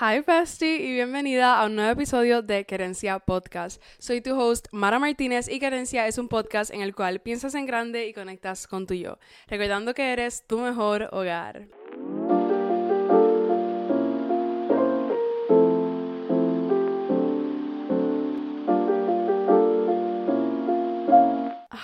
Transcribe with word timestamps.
Hi 0.00 0.20
Bestie 0.26 0.76
y 0.76 0.92
bienvenida 0.94 1.60
a 1.60 1.66
un 1.66 1.76
nuevo 1.76 1.90
episodio 1.90 2.40
de 2.40 2.64
Querencia 2.64 3.18
Podcast. 3.18 3.82
Soy 3.98 4.22
tu 4.22 4.34
host 4.40 4.68
Mara 4.72 4.98
Martínez 4.98 5.48
y 5.50 5.60
Querencia 5.60 6.06
es 6.06 6.16
un 6.16 6.28
podcast 6.28 6.72
en 6.72 6.80
el 6.80 6.94
cual 6.94 7.20
piensas 7.20 7.54
en 7.54 7.66
grande 7.66 8.06
y 8.06 8.14
conectas 8.14 8.66
con 8.66 8.86
tu 8.86 8.94
yo, 8.94 9.18
recordando 9.48 9.92
que 9.92 10.14
eres 10.14 10.46
tu 10.46 10.60
mejor 10.60 11.10
hogar. 11.12 11.68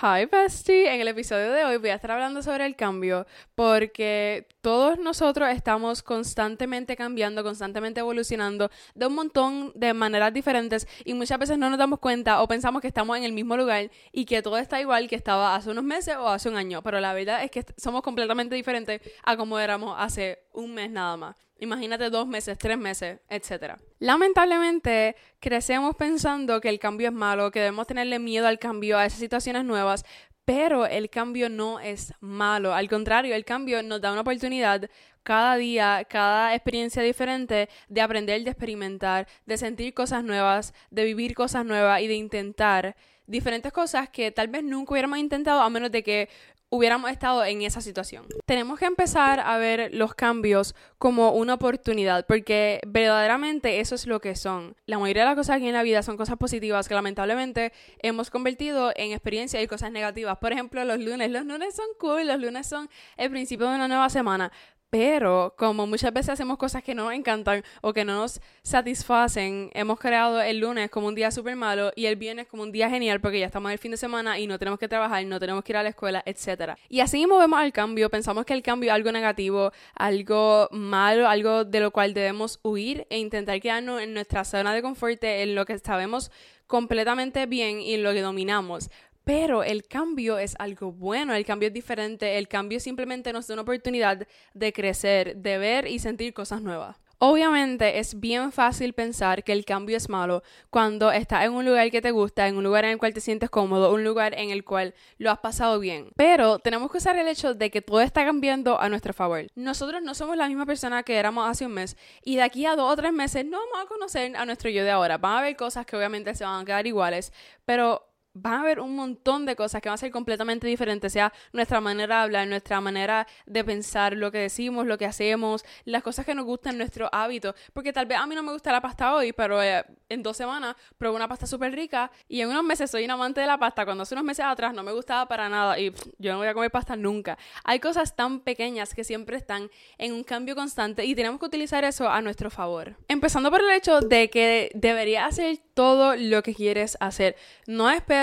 Hi 0.01 0.27
Bestie, 0.31 0.93
en 0.93 1.01
el 1.01 1.09
episodio 1.09 1.51
de 1.51 1.65
hoy 1.65 1.75
voy 1.75 1.89
a 1.89 1.95
estar 1.95 2.11
hablando 2.11 2.41
sobre 2.41 2.65
el 2.65 2.77
cambio 2.77 3.27
porque 3.53 4.47
todos 4.61 4.97
nosotros 4.97 5.49
estamos 5.49 6.03
constantemente 6.03 6.95
cambiando, 6.95 7.43
constantemente 7.43 7.99
evolucionando 7.99 8.71
de 8.95 9.07
un 9.07 9.15
montón 9.15 9.73
de 9.75 9.93
maneras 9.93 10.33
diferentes 10.33 10.87
y 11.03 11.15
muchas 11.15 11.37
veces 11.37 11.57
no 11.57 11.69
nos 11.69 11.79
damos 11.79 11.99
cuenta 11.99 12.41
o 12.41 12.47
pensamos 12.47 12.81
que 12.81 12.87
estamos 12.87 13.17
en 13.17 13.25
el 13.25 13.33
mismo 13.33 13.57
lugar 13.57 13.91
y 14.13 14.23
que 14.23 14.41
todo 14.41 14.57
está 14.57 14.79
igual 14.79 15.09
que 15.09 15.17
estaba 15.17 15.53
hace 15.53 15.69
unos 15.69 15.83
meses 15.83 16.15
o 16.15 16.29
hace 16.29 16.47
un 16.47 16.55
año, 16.55 16.81
pero 16.81 17.01
la 17.01 17.13
verdad 17.13 17.43
es 17.43 17.51
que 17.51 17.65
somos 17.75 18.01
completamente 18.01 18.55
diferentes 18.55 19.01
a 19.23 19.35
como 19.35 19.59
éramos 19.59 19.95
hace 19.99 20.39
un 20.53 20.75
mes 20.75 20.89
nada 20.89 21.17
más. 21.17 21.48
Imagínate 21.59 22.09
dos 22.09 22.25
meses, 22.25 22.57
tres 22.57 22.77
meses, 22.77 23.19
etc. 23.29 23.75
Lamentablemente, 23.99 25.15
crecemos 25.39 25.95
pensando 25.95 26.61
que 26.61 26.69
el 26.69 26.79
cambio 26.79 27.09
es 27.09 27.13
malo, 27.13 27.51
que 27.51 27.59
debemos 27.59 27.85
tenerle 27.85 28.17
miedo 28.17 28.47
al 28.47 28.59
cambio, 28.59 28.97
a 28.97 29.05
esas 29.05 29.19
situaciones 29.19 29.65
nuevas, 29.65 30.05
pero 30.45 30.85
el 30.85 31.09
cambio 31.09 31.49
no 31.49 31.79
es 31.79 32.13
malo. 32.21 32.73
Al 32.73 32.89
contrario, 32.89 33.35
el 33.35 33.45
cambio 33.45 33.83
nos 33.83 34.01
da 34.01 34.11
una 34.11 34.21
oportunidad 34.21 34.89
cada 35.21 35.57
día, 35.57 36.07
cada 36.09 36.55
experiencia 36.55 37.03
diferente 37.03 37.69
de 37.89 38.01
aprender, 38.01 38.43
de 38.43 38.49
experimentar, 38.49 39.27
de 39.45 39.57
sentir 39.57 39.93
cosas 39.93 40.23
nuevas, 40.23 40.73
de 40.89 41.03
vivir 41.03 41.35
cosas 41.35 41.65
nuevas 41.65 42.01
y 42.01 42.07
de 42.07 42.15
intentar 42.15 42.95
diferentes 43.27 43.71
cosas 43.71 44.09
que 44.09 44.31
tal 44.31 44.47
vez 44.47 44.63
nunca 44.63 44.93
hubiéramos 44.93 45.19
intentado 45.19 45.61
a 45.61 45.69
menos 45.69 45.91
de 45.91 46.01
que 46.01 46.29
hubiéramos 46.69 47.09
estado 47.11 47.43
en 47.43 47.61
esa 47.63 47.81
situación. 47.81 48.25
Tenemos 48.45 48.79
que 48.79 48.85
empezar 48.85 49.39
a 49.39 49.57
ver 49.57 49.93
los 49.93 50.13
cambios 50.13 50.75
como 50.97 51.31
una 51.31 51.55
oportunidad, 51.55 52.25
porque 52.27 52.79
verdaderamente 52.87 53.79
eso 53.79 53.95
es 53.95 54.05
lo 54.05 54.19
que 54.21 54.35
son. 54.35 54.75
La 54.85 54.99
mayoría 54.99 55.23
de 55.23 55.29
las 55.29 55.35
cosas 55.35 55.57
aquí 55.57 55.67
en 55.67 55.73
la 55.73 55.83
vida 55.83 56.03
son 56.03 56.17
cosas 56.17 56.37
positivas 56.37 56.87
que 56.87 56.93
lamentablemente 56.93 57.73
hemos 57.99 58.29
convertido 58.29 58.91
en 58.95 59.11
experiencias 59.11 59.63
y 59.63 59.67
cosas 59.67 59.91
negativas. 59.91 60.37
Por 60.37 60.51
ejemplo, 60.51 60.83
los 60.85 60.99
lunes. 60.99 61.31
Los 61.31 61.45
lunes 61.45 61.75
son 61.75 61.87
cool, 61.99 62.27
los 62.27 62.39
lunes 62.39 62.67
son 62.67 62.89
el 63.17 63.31
principio 63.31 63.67
de 63.67 63.75
una 63.75 63.87
nueva 63.87 64.09
semana, 64.09 64.51
pero 64.89 65.53
como 65.57 65.85
muchas 65.85 66.11
veces 66.13 66.29
hacemos 66.29 66.57
cosas 66.57 66.83
que 66.83 66.95
no 66.95 67.05
nos 67.05 67.13
encantan 67.13 67.63
o 67.81 67.93
que 67.93 68.05
no 68.05 68.15
nos 68.15 68.41
satisfacen, 68.63 69.69
hemos 69.73 69.99
creado 69.99 70.41
el 70.41 70.59
lunes 70.59 70.89
como 70.89 71.07
un 71.07 71.15
día 71.15 71.31
súper 71.31 71.55
malo 71.55 71.91
y 71.95 72.07
el 72.07 72.15
viernes 72.15 72.47
como 72.47 72.63
un 72.63 72.71
día 72.71 72.89
genial 72.89 73.21
porque 73.21 73.39
ya 73.39 73.45
estamos 73.45 73.71
el 73.71 73.77
fin 73.77 73.91
de 73.91 73.97
semana 73.97 74.39
y 74.39 74.47
no 74.47 74.57
tenemos 74.57 74.79
que 74.79 74.87
trabajar, 74.87 75.23
no 75.25 75.39
tenemos 75.39 75.63
que 75.63 75.73
ir 75.73 75.77
a 75.77 75.83
la 75.83 75.89
escuela, 75.89 76.23
etc. 76.25 76.73
Y 76.89 77.01
así 77.01 77.27
movemos 77.27 77.59
al 77.59 77.71
cambio, 77.71 78.09
pensamos 78.09 78.45
que 78.45 78.53
el 78.53 78.63
cambio 78.63 78.89
es 78.89 78.95
algo 78.95 79.11
negativo, 79.11 79.71
algo 79.95 80.67
malo, 80.71 81.27
algo 81.27 81.65
de 81.65 81.79
lo 81.79 81.91
cual 81.91 82.13
debemos 82.13 82.59
huir 82.63 83.05
e 83.09 83.19
intentar 83.19 83.59
quedarnos 83.61 84.01
en 84.01 84.13
nuestra 84.13 84.43
zona 84.43 84.73
de 84.73 84.81
confort, 84.81 85.23
en 85.23 85.55
lo 85.55 85.65
que 85.65 85.77
sabemos 85.77 86.31
completamente 86.69 87.47
bien 87.47 87.81
y 87.81 87.95
en 87.95 88.03
lo 88.03 88.13
que 88.13 88.21
dominamos. 88.21 88.89
Pero 89.29 89.63
el 89.63 89.87
cambio 89.87 90.39
es 90.39 90.55
algo 90.57 90.91
bueno, 90.91 91.35
el 91.35 91.45
cambio 91.45 91.67
es 91.67 91.73
diferente, 91.75 92.39
el 92.39 92.47
cambio 92.47 92.79
simplemente 92.79 93.31
nos 93.31 93.45
da 93.45 93.53
una 93.53 93.61
oportunidad 93.61 94.27
de 94.55 94.73
crecer, 94.73 95.35
de 95.35 95.59
ver 95.59 95.85
y 95.85 95.99
sentir 95.99 96.33
cosas 96.33 96.63
nuevas. 96.63 96.97
Obviamente 97.19 97.99
es 97.99 98.19
bien 98.19 98.51
fácil 98.51 98.93
pensar 98.93 99.43
que 99.43 99.51
el 99.51 99.65
cambio 99.65 99.97
es 99.97 100.09
malo 100.09 100.41
cuando 100.71 101.11
estás 101.11 101.45
en 101.45 101.53
un 101.53 101.63
lugar 101.63 101.91
que 101.91 102.01
te 102.01 102.09
gusta, 102.09 102.47
en 102.47 102.57
un 102.57 102.63
lugar 102.63 102.85
en 102.85 102.91
el 102.91 102.97
cual 102.97 103.13
te 103.13 103.21
sientes 103.21 103.51
cómodo, 103.51 103.93
un 103.93 104.03
lugar 104.03 104.33
en 104.33 104.49
el 104.49 104.63
cual 104.63 104.95
lo 105.19 105.29
has 105.29 105.37
pasado 105.37 105.79
bien. 105.79 106.09
Pero 106.15 106.57
tenemos 106.57 106.89
que 106.89 106.97
usar 106.97 107.15
el 107.19 107.27
hecho 107.27 107.53
de 107.53 107.69
que 107.69 107.83
todo 107.83 108.01
está 108.01 108.25
cambiando 108.25 108.81
a 108.81 108.89
nuestro 108.89 109.13
favor. 109.13 109.45
Nosotros 109.53 110.01
no 110.01 110.15
somos 110.15 110.37
la 110.37 110.47
misma 110.47 110.65
persona 110.65 111.03
que 111.03 111.17
éramos 111.17 111.47
hace 111.47 111.67
un 111.67 111.73
mes 111.73 111.97
y 112.23 112.37
de 112.37 112.41
aquí 112.41 112.65
a 112.65 112.75
dos 112.75 112.91
o 112.91 112.95
tres 112.95 113.13
meses 113.13 113.45
no 113.45 113.59
vamos 113.59 113.85
a 113.85 113.87
conocer 113.87 114.35
a 114.35 114.45
nuestro 114.45 114.71
yo 114.71 114.83
de 114.83 114.89
ahora. 114.89 115.19
Van 115.19 115.33
a 115.33 115.39
haber 115.39 115.55
cosas 115.55 115.85
que 115.85 115.95
obviamente 115.95 116.33
se 116.33 116.45
van 116.45 116.63
a 116.63 116.65
quedar 116.65 116.87
iguales, 116.87 117.31
pero 117.65 118.08
van 118.33 118.53
a 118.53 118.61
haber 118.61 118.79
un 118.79 118.95
montón 118.95 119.45
de 119.45 119.55
cosas 119.55 119.81
que 119.81 119.89
van 119.89 119.95
a 119.95 119.97
ser 119.97 120.11
completamente 120.11 120.67
diferentes, 120.67 121.11
sea 121.11 121.33
nuestra 121.51 121.81
manera 121.81 122.17
de 122.17 122.21
hablar, 122.23 122.47
nuestra 122.47 122.79
manera 122.81 123.27
de 123.45 123.63
pensar, 123.63 124.15
lo 124.15 124.31
que 124.31 124.39
decimos, 124.39 124.85
lo 124.85 124.97
que 124.97 125.05
hacemos, 125.05 125.65
las 125.85 126.03
cosas 126.03 126.25
que 126.25 126.35
nos 126.35 126.45
gustan, 126.45 126.77
nuestro 126.77 127.09
hábito. 127.11 127.55
Porque 127.73 127.91
tal 127.93 128.05
vez 128.05 128.17
a 128.17 128.27
mí 128.27 128.35
no 128.35 128.43
me 128.43 128.51
gusta 128.51 128.71
la 128.71 128.81
pasta 128.81 129.15
hoy, 129.15 129.33
pero 129.33 129.61
eh, 129.61 129.83
en 130.09 130.23
dos 130.23 130.37
semanas 130.37 130.75
probé 130.97 131.15
una 131.15 131.27
pasta 131.27 131.47
súper 131.47 131.73
rica 131.73 132.11
y 132.27 132.41
en 132.41 132.49
unos 132.49 132.63
meses 132.63 132.91
soy 132.91 133.05
un 133.05 133.11
amante 133.11 133.41
de 133.41 133.47
la 133.47 133.57
pasta. 133.57 133.85
Cuando 133.85 134.03
hace 134.03 134.15
unos 134.15 134.25
meses 134.25 134.45
atrás 134.45 134.73
no 134.73 134.83
me 134.83 134.91
gustaba 134.91 135.27
para 135.27 135.49
nada 135.49 135.79
y 135.79 135.93
yo 136.17 136.33
no 136.33 136.39
voy 136.39 136.47
a 136.47 136.53
comer 136.53 136.71
pasta 136.71 136.95
nunca. 136.95 137.37
Hay 137.63 137.79
cosas 137.79 138.15
tan 138.15 138.41
pequeñas 138.41 138.93
que 138.93 139.03
siempre 139.03 139.37
están 139.37 139.69
en 139.97 140.13
un 140.13 140.23
cambio 140.23 140.55
constante 140.55 141.05
y 141.05 141.15
tenemos 141.15 141.39
que 141.39 141.45
utilizar 141.45 141.83
eso 141.83 142.09
a 142.09 142.21
nuestro 142.21 142.49
favor. 142.49 142.95
Empezando 143.07 143.49
por 143.49 143.61
el 143.61 143.71
hecho 143.71 143.99
de 144.01 144.29
que 144.29 144.71
debería 144.75 145.25
hacer 145.25 145.57
todo 145.73 146.15
lo 146.15 146.43
que 146.43 146.53
quieres 146.53 146.97
hacer. 146.99 147.35
No 147.65 147.89
esperes 147.89 148.18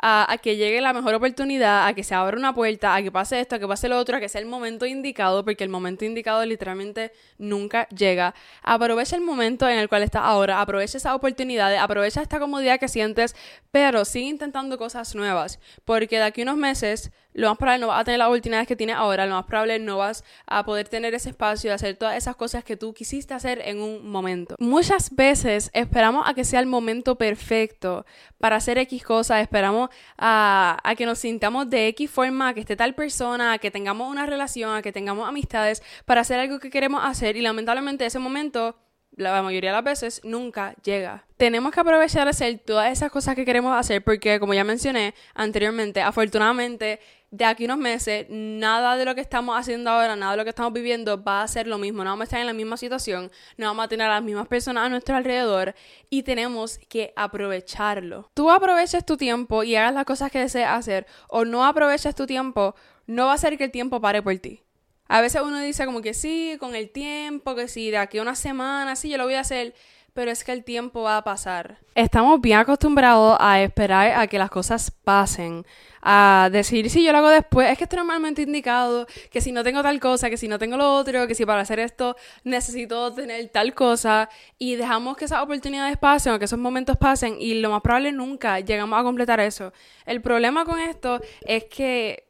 a, 0.00 0.36
que 0.42 0.56
llegue 0.56 0.80
la 0.80 0.92
mejor 0.92 1.14
oportunidad, 1.14 1.86
a 1.86 1.94
que 1.94 2.04
se 2.04 2.14
abra 2.14 2.36
una 2.36 2.54
puerta, 2.54 2.94
a 2.94 3.02
que 3.02 3.10
pase 3.10 3.40
esto, 3.40 3.56
a 3.56 3.58
que 3.58 3.68
pase 3.68 3.88
lo 3.88 3.98
otro, 3.98 4.16
a 4.16 4.20
que 4.20 4.28
sea 4.28 4.40
el 4.40 4.46
momento 4.46 4.86
indicado, 4.86 5.44
porque 5.44 5.64
el 5.64 5.70
momento 5.70 6.04
indicado 6.04 6.44
literalmente 6.44 7.12
nunca 7.38 7.88
llega. 7.88 8.34
Aprovecha 8.62 9.16
el 9.16 9.22
momento 9.22 9.68
en 9.68 9.78
el 9.78 9.88
cual 9.88 10.02
estás 10.02 10.22
ahora, 10.24 10.60
aprovecha 10.60 10.98
esa 10.98 11.14
oportunidad, 11.14 11.74
aprovecha 11.76 12.22
esta 12.22 12.38
comodidad 12.38 12.78
que 12.78 12.88
sientes, 12.88 13.34
pero 13.70 14.04
sigue 14.04 14.26
intentando 14.26 14.78
cosas 14.78 15.14
nuevas, 15.14 15.58
porque 15.84 16.16
de 16.16 16.24
aquí 16.24 16.42
a 16.42 16.44
unos 16.44 16.56
meses 16.56 17.12
lo 17.34 17.48
más 17.48 17.58
probable 17.58 17.80
no 17.80 17.88
vas 17.88 18.00
a 18.00 18.04
tener 18.04 18.18
las 18.18 18.28
oportunidades 18.28 18.68
que 18.68 18.76
tienes 18.76 18.96
ahora, 18.96 19.26
lo 19.26 19.34
más 19.34 19.44
probable 19.44 19.78
no 19.80 19.98
vas 19.98 20.24
a 20.46 20.64
poder 20.64 20.88
tener 20.88 21.14
ese 21.14 21.30
espacio 21.30 21.70
de 21.70 21.74
hacer 21.74 21.96
todas 21.96 22.16
esas 22.16 22.36
cosas 22.36 22.62
que 22.62 22.76
tú 22.76 22.94
quisiste 22.94 23.34
hacer 23.34 23.60
en 23.64 23.80
un 23.80 24.08
momento. 24.08 24.54
Muchas 24.60 25.14
veces 25.14 25.70
esperamos 25.74 26.28
a 26.28 26.34
que 26.34 26.44
sea 26.44 26.60
el 26.60 26.66
momento 26.66 27.16
perfecto 27.16 28.06
para 28.38 28.56
hacer 28.56 28.78
X 28.78 29.02
cosas, 29.02 29.33
esperamos 29.40 29.90
a, 30.18 30.94
que 30.96 31.06
nos 31.06 31.18
sintamos 31.18 31.68
de 31.68 31.88
X 31.88 32.10
forma, 32.10 32.48
a 32.48 32.54
que 32.54 32.60
esté 32.60 32.76
tal 32.76 32.94
persona, 32.94 33.52
a 33.54 33.58
que 33.58 33.70
tengamos 33.70 34.10
una 34.10 34.26
relación, 34.26 34.74
a 34.74 34.82
que 34.82 34.92
tengamos 34.92 35.28
amistades 35.28 35.82
para 36.04 36.20
hacer 36.22 36.40
algo 36.40 36.58
que 36.58 36.70
queremos 36.70 37.02
hacer 37.04 37.36
y 37.36 37.40
lamentablemente 37.40 38.06
ese 38.06 38.18
momento 38.18 38.76
la 39.16 39.42
mayoría 39.42 39.70
de 39.70 39.76
las 39.76 39.84
veces 39.84 40.20
nunca 40.24 40.74
llega. 40.82 41.24
Tenemos 41.36 41.72
que 41.72 41.80
aprovechar 41.80 42.24
de 42.24 42.30
hacer 42.30 42.58
todas 42.58 42.90
esas 42.92 43.10
cosas 43.10 43.34
que 43.34 43.44
queremos 43.44 43.76
hacer 43.78 44.02
porque, 44.02 44.40
como 44.40 44.54
ya 44.54 44.64
mencioné 44.64 45.14
anteriormente, 45.34 46.02
afortunadamente, 46.02 47.00
de 47.34 47.44
aquí 47.44 47.64
unos 47.64 47.78
meses, 47.78 48.26
nada 48.30 48.96
de 48.96 49.04
lo 49.04 49.16
que 49.16 49.20
estamos 49.20 49.58
haciendo 49.58 49.90
ahora, 49.90 50.14
nada 50.14 50.32
de 50.32 50.36
lo 50.36 50.44
que 50.44 50.50
estamos 50.50 50.72
viviendo 50.72 51.20
va 51.20 51.42
a 51.42 51.48
ser 51.48 51.66
lo 51.66 51.78
mismo. 51.78 52.04
No 52.04 52.10
vamos 52.10 52.22
a 52.22 52.24
estar 52.24 52.40
en 52.40 52.46
la 52.46 52.52
misma 52.52 52.76
situación, 52.76 53.32
no 53.56 53.66
vamos 53.66 53.84
a 53.84 53.88
tener 53.88 54.06
a 54.06 54.14
las 54.14 54.22
mismas 54.22 54.46
personas 54.46 54.86
a 54.86 54.88
nuestro 54.88 55.16
alrededor 55.16 55.74
y 56.10 56.22
tenemos 56.22 56.78
que 56.88 57.12
aprovecharlo. 57.16 58.30
Tú 58.34 58.52
aproveches 58.52 59.04
tu 59.04 59.16
tiempo 59.16 59.64
y 59.64 59.74
hagas 59.74 59.92
las 59.94 60.04
cosas 60.04 60.30
que 60.30 60.38
deseas 60.38 60.78
hacer 60.78 61.08
o 61.26 61.44
no 61.44 61.64
aproveches 61.64 62.14
tu 62.14 62.24
tiempo, 62.24 62.76
no 63.08 63.26
va 63.26 63.32
a 63.32 63.38
ser 63.38 63.58
que 63.58 63.64
el 63.64 63.72
tiempo 63.72 64.00
pare 64.00 64.22
por 64.22 64.38
ti. 64.38 64.62
A 65.08 65.20
veces 65.20 65.42
uno 65.42 65.58
dice 65.58 65.86
como 65.86 66.02
que 66.02 66.14
sí, 66.14 66.56
con 66.60 66.76
el 66.76 66.90
tiempo, 66.90 67.56
que 67.56 67.66
sí, 67.66 67.90
de 67.90 67.98
aquí 67.98 68.18
a 68.18 68.22
una 68.22 68.36
semana, 68.36 68.94
sí, 68.94 69.08
yo 69.08 69.18
lo 69.18 69.24
voy 69.24 69.34
a 69.34 69.40
hacer, 69.40 69.74
pero 70.14 70.30
es 70.30 70.44
que 70.44 70.52
el 70.52 70.64
tiempo 70.64 71.02
va 71.02 71.18
a 71.18 71.24
pasar. 71.24 71.78
Estamos 71.94 72.40
bien 72.40 72.58
acostumbrados 72.58 73.36
a 73.40 73.60
esperar 73.60 74.12
a 74.18 74.26
que 74.28 74.38
las 74.38 74.48
cosas 74.48 74.90
pasen, 74.90 75.66
a 76.00 76.48
decir, 76.52 76.88
sí, 76.88 77.04
yo 77.04 77.12
lo 77.12 77.18
hago 77.18 77.28
después, 77.28 77.68
es 77.70 77.76
que 77.76 77.84
está 77.84 77.96
normalmente 77.96 78.42
indicado, 78.42 79.06
que 79.30 79.40
si 79.40 79.52
no 79.52 79.64
tengo 79.64 79.82
tal 79.82 79.98
cosa, 80.00 80.30
que 80.30 80.36
si 80.36 80.48
no 80.48 80.58
tengo 80.58 80.76
lo 80.76 80.94
otro, 80.94 81.26
que 81.26 81.34
si 81.34 81.44
para 81.44 81.62
hacer 81.62 81.80
esto 81.80 82.16
necesito 82.44 83.12
tener 83.12 83.48
tal 83.48 83.74
cosa, 83.74 84.28
y 84.56 84.76
dejamos 84.76 85.16
que 85.16 85.24
esas 85.24 85.42
oportunidades 85.42 85.98
pasen 85.98 86.32
o 86.32 86.38
que 86.38 86.44
esos 86.46 86.58
momentos 86.58 86.96
pasen, 86.96 87.36
y 87.38 87.54
lo 87.54 87.70
más 87.70 87.82
probable 87.82 88.12
nunca 88.12 88.60
llegamos 88.60 88.98
a 88.98 89.02
completar 89.02 89.40
eso. 89.40 89.72
El 90.06 90.22
problema 90.22 90.64
con 90.64 90.78
esto 90.78 91.20
es 91.44 91.64
que 91.64 92.24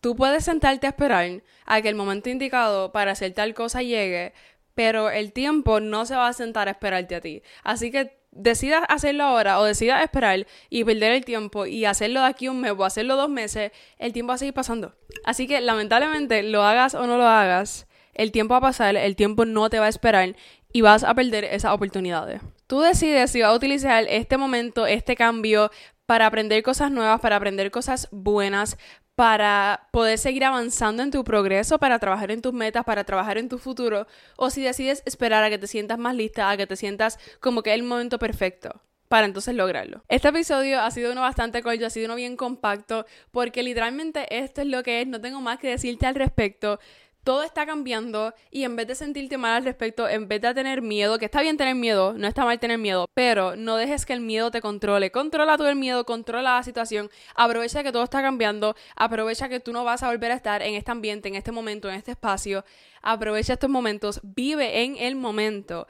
Tú 0.00 0.16
puedes 0.16 0.44
sentarte 0.44 0.86
a 0.86 0.90
esperar 0.90 1.42
a 1.66 1.82
que 1.82 1.88
el 1.90 1.94
momento 1.94 2.30
indicado 2.30 2.90
para 2.90 3.12
hacer 3.12 3.34
tal 3.34 3.52
cosa 3.52 3.82
llegue, 3.82 4.32
pero 4.80 5.10
el 5.10 5.34
tiempo 5.34 5.78
no 5.78 6.06
se 6.06 6.16
va 6.16 6.28
a 6.28 6.32
sentar 6.32 6.66
a 6.66 6.70
esperarte 6.70 7.14
a 7.14 7.20
ti. 7.20 7.42
Así 7.62 7.90
que 7.90 8.16
decidas 8.30 8.82
hacerlo 8.88 9.24
ahora 9.24 9.60
o 9.60 9.64
decidas 9.64 10.02
esperar 10.02 10.46
y 10.70 10.84
perder 10.84 11.12
el 11.12 11.26
tiempo 11.26 11.66
y 11.66 11.84
hacerlo 11.84 12.20
de 12.20 12.28
aquí 12.28 12.48
un 12.48 12.62
mes 12.62 12.72
o 12.74 12.82
hacerlo 12.86 13.16
dos 13.16 13.28
meses, 13.28 13.72
el 13.98 14.14
tiempo 14.14 14.30
va 14.30 14.36
a 14.36 14.38
seguir 14.38 14.54
pasando. 14.54 14.94
Así 15.22 15.46
que 15.46 15.60
lamentablemente 15.60 16.42
lo 16.42 16.62
hagas 16.62 16.94
o 16.94 17.06
no 17.06 17.18
lo 17.18 17.26
hagas, 17.26 17.88
el 18.14 18.32
tiempo 18.32 18.52
va 18.52 18.58
a 18.58 18.62
pasar, 18.62 18.96
el 18.96 19.16
tiempo 19.16 19.44
no 19.44 19.68
te 19.68 19.78
va 19.78 19.84
a 19.84 19.90
esperar 19.90 20.34
y 20.72 20.80
vas 20.80 21.04
a 21.04 21.12
perder 21.12 21.44
esas 21.44 21.74
oportunidades. 21.74 22.40
Tú 22.66 22.80
decides 22.80 23.30
si 23.32 23.42
vas 23.42 23.50
a 23.50 23.54
utilizar 23.54 24.06
este 24.08 24.38
momento, 24.38 24.86
este 24.86 25.14
cambio 25.14 25.70
para 26.06 26.24
aprender 26.24 26.62
cosas 26.62 26.90
nuevas, 26.90 27.20
para 27.20 27.36
aprender 27.36 27.70
cosas 27.70 28.08
buenas, 28.12 28.78
para 29.14 29.88
poder 29.92 30.18
seguir 30.18 30.44
avanzando 30.44 31.02
en 31.02 31.10
tu 31.10 31.24
progreso, 31.24 31.78
para 31.78 31.98
trabajar 31.98 32.30
en 32.30 32.42
tus 32.42 32.52
metas, 32.52 32.84
para 32.84 33.04
trabajar 33.04 33.38
en 33.38 33.48
tu 33.48 33.58
futuro, 33.58 34.06
o 34.36 34.50
si 34.50 34.62
decides 34.62 35.02
esperar 35.04 35.44
a 35.44 35.50
que 35.50 35.58
te 35.58 35.66
sientas 35.66 35.98
más 35.98 36.14
lista, 36.14 36.50
a 36.50 36.56
que 36.56 36.66
te 36.66 36.76
sientas 36.76 37.18
como 37.40 37.62
que 37.62 37.70
es 37.70 37.74
el 37.74 37.82
momento 37.82 38.18
perfecto 38.18 38.80
para 39.10 39.26
entonces 39.26 39.56
lograrlo. 39.56 40.04
Este 40.08 40.28
episodio 40.28 40.80
ha 40.80 40.90
sido 40.92 41.10
uno 41.10 41.22
bastante 41.22 41.64
corto, 41.64 41.84
ha 41.84 41.90
sido 41.90 42.06
uno 42.06 42.14
bien 42.14 42.36
compacto, 42.36 43.06
porque 43.32 43.64
literalmente 43.64 44.38
esto 44.38 44.60
es 44.60 44.68
lo 44.68 44.84
que 44.84 45.00
es, 45.00 45.08
no 45.08 45.20
tengo 45.20 45.40
más 45.40 45.58
que 45.58 45.68
decirte 45.68 46.06
al 46.06 46.14
respecto 46.14 46.78
todo 47.24 47.42
está 47.42 47.66
cambiando 47.66 48.34
y 48.50 48.64
en 48.64 48.76
vez 48.76 48.86
de 48.86 48.94
sentirte 48.94 49.36
mal 49.36 49.56
al 49.56 49.64
respecto, 49.64 50.08
en 50.08 50.26
vez 50.28 50.40
de 50.40 50.54
tener 50.54 50.82
miedo, 50.82 51.18
que 51.18 51.26
está 51.26 51.42
bien 51.42 51.56
tener 51.56 51.74
miedo, 51.74 52.14
no 52.14 52.26
está 52.26 52.44
mal 52.44 52.58
tener 52.58 52.78
miedo, 52.78 53.06
pero 53.14 53.56
no 53.56 53.76
dejes 53.76 54.06
que 54.06 54.12
el 54.12 54.20
miedo 54.20 54.50
te 54.50 54.60
controle. 54.60 55.10
Controla 55.10 55.58
tú 55.58 55.66
el 55.66 55.76
miedo, 55.76 56.04
controla 56.04 56.56
la 56.56 56.62
situación, 56.62 57.10
aprovecha 57.34 57.82
que 57.82 57.92
todo 57.92 58.04
está 58.04 58.22
cambiando, 58.22 58.74
aprovecha 58.96 59.48
que 59.48 59.60
tú 59.60 59.72
no 59.72 59.84
vas 59.84 60.02
a 60.02 60.08
volver 60.08 60.32
a 60.32 60.36
estar 60.36 60.62
en 60.62 60.74
este 60.74 60.90
ambiente, 60.90 61.28
en 61.28 61.34
este 61.34 61.52
momento, 61.52 61.88
en 61.88 61.96
este 61.96 62.12
espacio. 62.12 62.64
Aprovecha 63.02 63.54
estos 63.54 63.70
momentos, 63.70 64.20
vive 64.22 64.82
en 64.82 64.96
el 64.96 65.16
momento. 65.16 65.86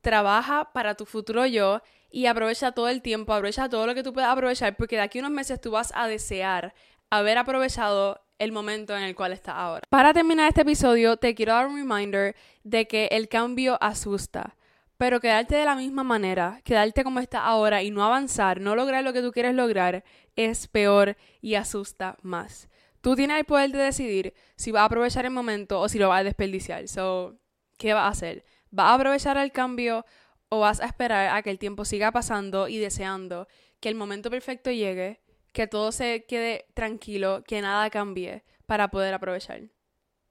Trabaja 0.00 0.72
para 0.72 0.94
tu 0.94 1.06
futuro 1.06 1.46
yo 1.46 1.82
y 2.10 2.26
aprovecha 2.26 2.72
todo 2.72 2.88
el 2.88 3.00
tiempo, 3.00 3.32
aprovecha 3.32 3.68
todo 3.68 3.86
lo 3.86 3.94
que 3.94 4.02
tú 4.02 4.12
puedas 4.12 4.30
aprovechar 4.30 4.76
porque 4.76 4.96
de 4.96 5.02
aquí 5.02 5.18
a 5.18 5.22
unos 5.22 5.32
meses 5.32 5.60
tú 5.60 5.70
vas 5.70 5.92
a 5.94 6.06
desear 6.06 6.74
haber 7.10 7.38
aprovechado 7.38 8.23
el 8.38 8.52
momento 8.52 8.96
en 8.96 9.02
el 9.02 9.14
cual 9.14 9.32
está 9.32 9.52
ahora. 9.56 9.82
Para 9.88 10.12
terminar 10.12 10.48
este 10.48 10.62
episodio, 10.62 11.16
te 11.16 11.34
quiero 11.34 11.54
dar 11.54 11.66
un 11.66 11.76
reminder 11.76 12.34
de 12.62 12.86
que 12.86 13.08
el 13.12 13.28
cambio 13.28 13.78
asusta. 13.80 14.56
Pero 14.96 15.20
quedarte 15.20 15.56
de 15.56 15.64
la 15.64 15.74
misma 15.74 16.04
manera, 16.04 16.60
quedarte 16.64 17.02
como 17.02 17.18
está 17.18 17.44
ahora 17.44 17.82
y 17.82 17.90
no 17.90 18.04
avanzar, 18.04 18.60
no 18.60 18.76
lograr 18.76 19.02
lo 19.02 19.12
que 19.12 19.22
tú 19.22 19.32
quieres 19.32 19.54
lograr, 19.54 20.04
es 20.36 20.68
peor 20.68 21.16
y 21.40 21.56
asusta 21.56 22.16
más. 22.22 22.68
Tú 23.00 23.16
tienes 23.16 23.38
el 23.38 23.44
poder 23.44 23.70
de 23.72 23.78
decidir 23.78 24.34
si 24.56 24.70
vas 24.70 24.82
a 24.82 24.84
aprovechar 24.86 25.24
el 25.24 25.32
momento 25.32 25.80
o 25.80 25.88
si 25.88 25.98
lo 25.98 26.08
vas 26.08 26.20
a 26.20 26.24
desperdiciar. 26.24 26.86
So, 26.88 27.36
¿qué 27.76 27.92
vas 27.92 28.04
a 28.04 28.08
hacer? 28.08 28.44
¿Vas 28.70 28.86
a 28.86 28.94
aprovechar 28.94 29.36
el 29.36 29.52
cambio 29.52 30.06
o 30.48 30.60
vas 30.60 30.80
a 30.80 30.86
esperar 30.86 31.36
a 31.36 31.42
que 31.42 31.50
el 31.50 31.58
tiempo 31.58 31.84
siga 31.84 32.12
pasando 32.12 32.68
y 32.68 32.78
deseando 32.78 33.48
que 33.80 33.88
el 33.88 33.96
momento 33.96 34.30
perfecto 34.30 34.70
llegue 34.70 35.20
que 35.54 35.66
todo 35.68 35.92
se 35.92 36.24
quede 36.26 36.66
tranquilo, 36.74 37.44
que 37.46 37.62
nada 37.62 37.88
cambie 37.88 38.42
para 38.66 38.88
poder 38.88 39.14
aprovechar. 39.14 39.60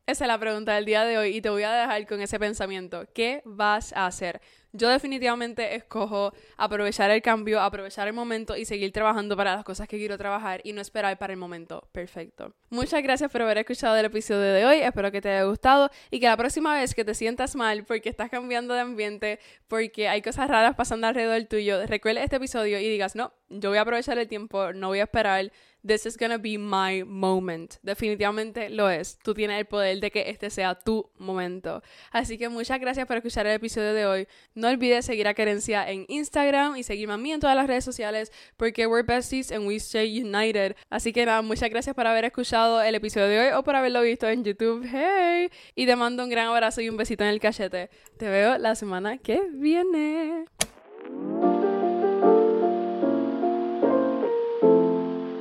Esa 0.06 0.26
es 0.26 0.28
la 0.28 0.38
pregunta 0.38 0.76
del 0.76 0.84
día 0.84 1.06
de 1.06 1.18
hoy 1.18 1.38
y 1.38 1.42
te 1.42 1.50
voy 1.50 1.64
a 1.64 1.72
dejar 1.72 2.06
con 2.06 2.20
ese 2.20 2.38
pensamiento. 2.38 3.06
¿Qué 3.14 3.42
vas 3.46 3.94
a 3.94 4.06
hacer? 4.06 4.42
Yo 4.74 4.90
definitivamente 4.90 5.76
escojo 5.76 6.34
aprovechar 6.58 7.10
el 7.10 7.22
cambio, 7.22 7.62
aprovechar 7.62 8.10
el 8.10 8.14
momento 8.14 8.58
y 8.58 8.66
seguir 8.66 8.92
trabajando 8.92 9.38
para 9.38 9.56
las 9.56 9.64
cosas 9.64 9.88
que 9.88 9.98
quiero 9.98 10.18
trabajar 10.18 10.60
y 10.66 10.74
no 10.74 10.82
esperar 10.82 11.18
para 11.18 11.32
el 11.32 11.40
momento 11.40 11.88
perfecto. 11.94 12.54
Muchas 12.70 13.02
gracias 13.02 13.32
por 13.32 13.44
haber 13.44 13.60
escuchado 13.60 13.96
el 13.96 14.04
episodio 14.04 14.52
de 14.52 14.66
hoy, 14.66 14.80
espero 14.80 15.10
que 15.10 15.22
te 15.22 15.30
haya 15.30 15.44
gustado 15.44 15.90
y 16.12 16.20
que 16.20 16.26
la 16.26 16.36
próxima 16.36 16.74
vez 16.74 16.94
que 16.94 17.06
te 17.06 17.14
sientas 17.14 17.56
mal 17.56 17.86
porque 17.86 18.10
estás 18.10 18.30
cambiando 18.30 18.74
de 18.74 18.82
ambiente, 18.82 19.40
porque 19.70 20.10
hay 20.10 20.22
cosas 20.22 20.50
raras 20.50 20.76
pasando 20.76 21.08
alrededor 21.08 21.44
tuyo, 21.46 21.86
recuerde 21.86 22.24
este 22.24 22.38
episodio 22.38 22.78
y 22.80 22.90
digas, 22.90 23.16
no, 23.16 23.32
yo 23.48 23.70
voy 23.70 23.78
a 23.78 23.82
aprovechar 23.82 24.18
el 24.18 24.28
tiempo, 24.28 24.74
no 24.74 24.88
voy 24.88 25.00
a 25.00 25.04
esperar 25.04 25.52
this 25.86 26.06
is 26.06 26.18
gonna 26.18 26.38
be 26.38 26.58
my 26.58 27.04
moment. 27.04 27.76
Definitivamente 27.84 28.70
lo 28.70 28.90
es. 28.90 29.18
Tú 29.24 29.34
tienes 29.34 29.60
el 29.60 29.66
poder 29.66 30.00
de 30.00 30.12
que 30.12 30.30
este 30.30 30.50
sea 30.50 30.76
tu 30.76 31.10
momento. 31.18 31.82
Así 32.12 32.38
que 32.38 32.50
muchas 32.50 32.80
gracias 32.80 33.06
por 33.06 33.18
escuchar 33.18 33.46
el 33.48 33.54
episodio 33.54 33.94
de 33.94 34.06
hoy. 34.06 34.28
No 34.56 34.70
olvides 34.70 35.06
seguir 35.06 35.28
a 35.28 35.34
Querencia 35.34 35.90
en 35.90 36.06
Instagram 36.08 36.78
y 36.78 36.84
seguirme 36.84 37.14
a 37.14 37.18
mí 37.18 37.32
en 37.32 37.40
todas 37.40 37.56
las 37.56 37.68
redes 37.68 37.84
sociales 37.84 38.32
porque 38.58 38.88
we're 38.88 39.06
besties 39.06 39.52
and 39.52 39.68
we 39.68 39.76
stay 39.76 40.22
united. 40.22 40.76
Así 40.90 41.12
que 41.14 41.26
nada, 41.26 41.42
muchas 41.42 41.70
gracias 41.70 41.96
por 41.96 42.08
haber 42.08 42.26
escuchado 42.26 42.82
el 42.82 42.96
episodio 42.96 43.28
de 43.28 43.40
hoy 43.40 43.54
o 43.54 43.64
por 43.64 43.76
haberlo 43.76 44.02
visto 44.02 44.28
en 44.28 44.44
YouTube. 44.44 44.88
Hey! 44.90 45.50
Y 45.76 45.86
te 45.86 45.96
mando 45.96 46.24
un 46.24 46.30
gran 46.30 46.48
abrazo 46.48 46.82
y 46.82 46.90
un 46.90 46.98
besito 46.98 47.24
en 47.24 47.30
el 47.32 47.40
cachete. 47.40 47.90
Te 48.18 48.30
veo 48.30 48.58
la 48.58 48.76
semana 48.76 49.18
que 49.18 49.42
viene. 49.52 50.46